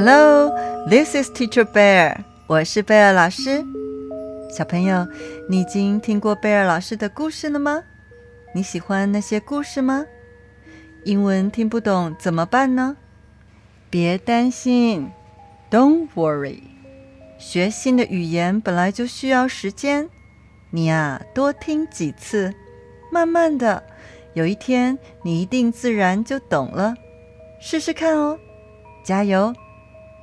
[0.00, 0.54] Hello,
[0.86, 2.18] this is Teacher Bear.
[2.46, 3.64] 我是贝尔老师。
[4.48, 5.04] 小朋友，
[5.48, 7.82] 你已经听过贝尔老师的故事了吗？
[8.54, 10.06] 你喜欢那些故事吗？
[11.04, 12.96] 英文听不懂怎么办呢？
[13.90, 15.10] 别担心
[15.68, 16.60] ，Don't worry。
[17.36, 20.08] 学新的语言本来就需要时间，
[20.70, 22.54] 你呀，多听几次，
[23.10, 23.82] 慢慢的，
[24.34, 26.94] 有一天你一定自然就懂了。
[27.60, 28.38] 试试看哦，
[29.04, 29.52] 加油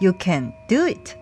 [0.00, 1.16] ！You can do it。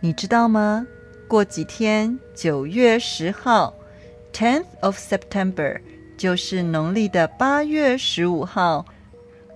[0.00, 0.86] 你知道吗？
[1.28, 3.74] 过几天，九月十号，
[4.32, 5.80] Tenth of September，
[6.18, 8.84] 就是农历的八月十五号，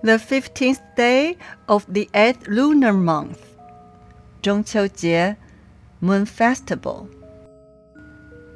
[0.01, 3.35] The fifteenth day of the eighth lunar month，
[4.41, 5.35] 中秋节，
[6.01, 7.07] Moon Festival。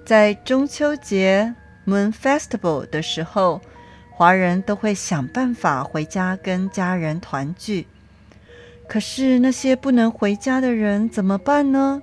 [0.06, 1.54] 在中秋节
[1.86, 3.62] Moon Festival 的时候，
[4.12, 7.86] 华人都会想办法回家跟家人团聚。
[8.88, 12.02] 可是那些不能回家的人怎么办呢？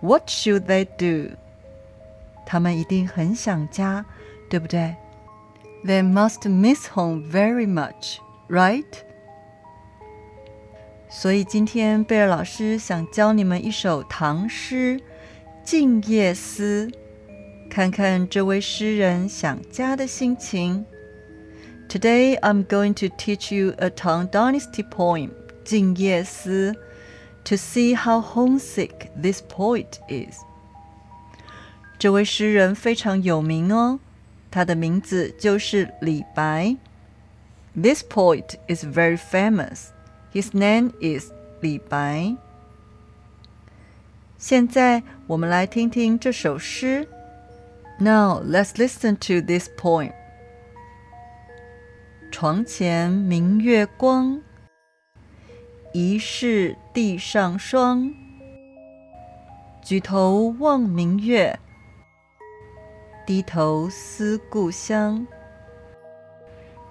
[0.00, 1.36] What should they do？
[2.46, 4.04] 他们一定很想家，
[4.48, 4.96] 对不对？
[5.84, 8.16] They must miss home very much,
[8.48, 8.84] right？
[11.10, 14.98] 所以今天贝尔老师想教你们一首唐诗《
[15.62, 16.86] 静夜思》，
[17.70, 20.84] 看看这位诗人想家的心情。
[21.88, 25.30] Today I'm going to teach you a Tang Dynasty poem.
[25.63, 26.73] 静夜思
[27.45, 30.37] ，To see how homesick this poet is。
[31.97, 33.99] 这位诗人非常有名哦，
[34.49, 36.77] 他的名字就是李白。
[37.75, 39.87] This poet is very famous.
[40.33, 42.35] His name is 李白。
[44.37, 47.07] 现在我们来听听这首诗。
[47.99, 50.13] Now let's listen to this poem。
[52.31, 54.41] 床前明月光。
[55.91, 58.13] 疑是地上霜，
[59.81, 61.57] 举头望明月，
[63.25, 65.25] 低头思故乡。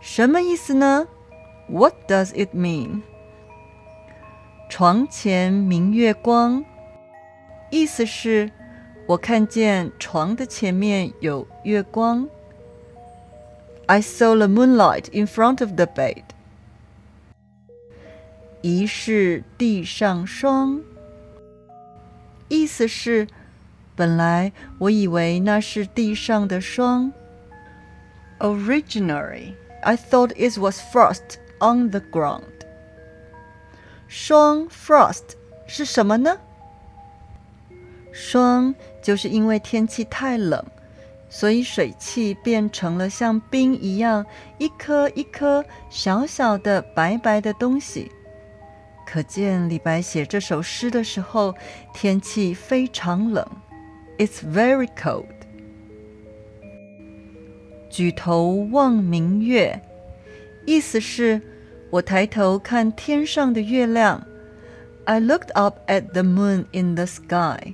[0.01, 1.07] 什么意思呢
[1.69, 3.03] ？What does it mean？
[4.69, 6.65] 床前明月光，
[7.71, 8.51] 意思是，
[9.07, 12.29] 我看见床的前面有月光。
[13.87, 16.25] I saw the moonlight in front of the bed.
[18.69, 20.83] 疑是地上霜，
[22.49, 23.27] 意思是，
[23.97, 27.11] 本来我以为那是地上的霜。
[28.41, 32.43] Originally, I thought it was frost on the ground.
[34.07, 35.25] 霜 frost
[35.67, 36.37] 是什么呢？
[38.13, 40.63] 霜就是因为天气太冷，
[41.31, 44.27] 所以水汽变成了像冰一样，
[44.59, 48.13] 一颗一颗小小的白白的东西。
[49.11, 51.55] 可见李白写这首诗的时候，
[51.95, 53.43] 天气非常冷
[54.19, 55.25] ，It's very cold。
[57.89, 59.81] 举头望明月，
[60.67, 61.41] 意思是，
[61.89, 64.27] 我抬头看天上的月亮
[65.07, 67.73] ，I looked up at the moon in the sky。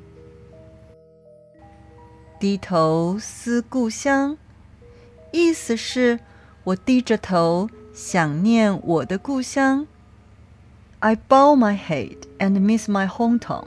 [2.38, 4.38] 低头思故乡，
[5.32, 6.20] 意思是，
[6.62, 9.88] 我低着头想念我的故乡。
[11.03, 13.65] I bow my head and miss my hometown。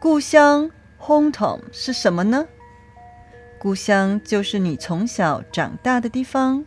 [0.00, 0.70] 故乡
[1.00, 2.46] hometown 是什么呢？
[3.58, 6.66] 故乡就是你从小长大的地方。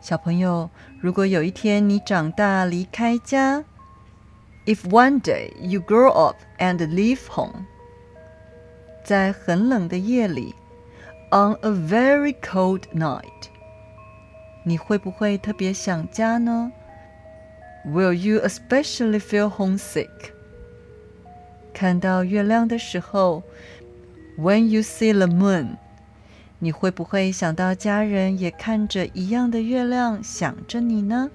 [0.00, 0.70] 小朋友，
[1.00, 3.64] 如果有一天你长大离开家，
[4.66, 7.66] If one day you grow up and leave home，
[9.04, 10.54] 在很冷的夜里，
[11.30, 13.48] On a very cold night，
[14.64, 16.72] 你会不会特别想家呢
[17.86, 20.32] ？Will you especially feel homesick？
[21.72, 23.42] 看到月亮的时候，
[24.38, 25.76] When you see the moon，
[26.58, 31.30] 你会不会想到家人也看着一样的月亮，想着你呢？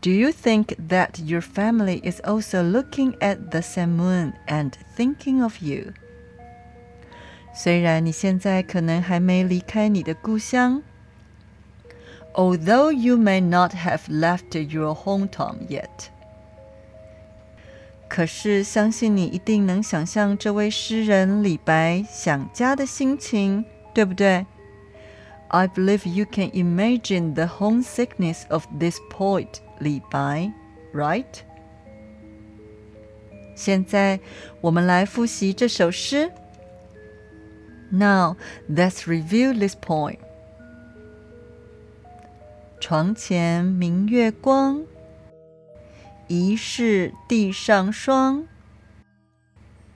[0.00, 5.42] Do you think that your family is also looking at the same moon and thinking
[5.42, 5.92] of you？
[7.52, 10.82] 虽然你现在可能还没离开你的故乡。
[12.34, 15.88] Although you may not have left your hometown yet，
[18.08, 24.46] 可是相信你一定能想象这位诗人李白想家的心情，对不对？
[25.48, 29.48] I believe you can imagine the homesickness of this poet
[29.78, 30.52] 李白，
[30.94, 31.24] right？
[33.56, 34.20] 现在
[34.60, 36.30] 我们来复习这首诗。
[37.90, 38.36] Now
[38.70, 40.18] let's review this poem.
[42.85, 44.83] 床前明月光，
[46.27, 48.45] 疑是地上霜。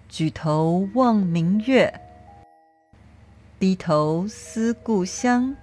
[0.07, 1.93] 举头望明月，
[3.59, 5.53] 低头思故乡。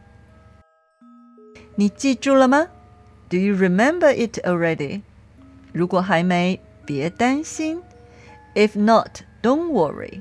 [1.76, 2.68] 你记住了吗
[3.30, 5.00] ？Do you remember it already？
[5.72, 7.82] 如果还没，别担心。
[8.54, 10.20] If not, don't worry。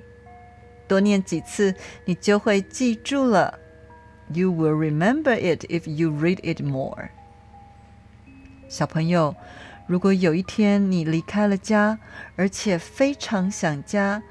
[0.87, 3.59] 多念几次，你就会记住了。
[4.32, 7.08] You will remember it if you read it more。
[8.68, 9.34] 小朋友，
[9.86, 11.98] 如果有一天你离开了家，
[12.36, 14.22] 而且非常想家，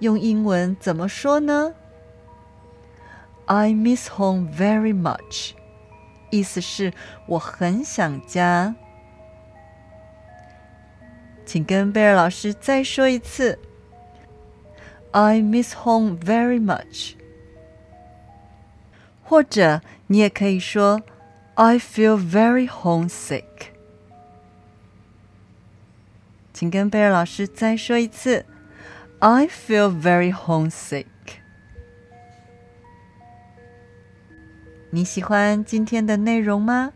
[0.00, 1.72] 用英文怎么说呢？
[3.46, 5.52] I miss home very much。
[6.30, 6.92] 意思是
[7.26, 8.74] 我很想家。
[11.46, 13.58] 请跟贝尔老师再说一次。
[15.12, 17.14] I miss home very much。
[19.31, 21.01] 或者你也可以说
[21.55, 23.45] ，I feel very homesick。
[26.51, 28.45] 请跟贝尔老师再说一次
[29.19, 31.05] ，I feel very homesick。
[34.89, 36.91] 你喜欢今天的内容吗？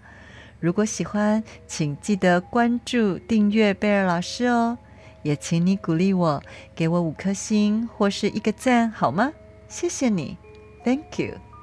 [0.59, 4.77] 如果喜欢，请记得关注、订阅贝尔老师哦。
[5.23, 6.43] 也请你鼓励我，
[6.75, 9.31] 给我五颗星或是一个赞，好吗？
[9.69, 10.37] 谢谢你
[10.83, 11.55] ，Thank you。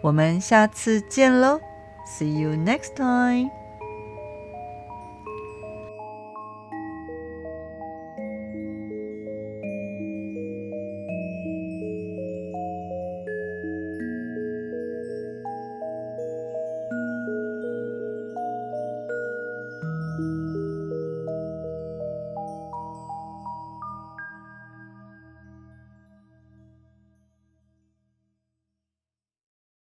[0.00, 1.60] 我们下次见喽
[2.06, 3.59] ，See you next time。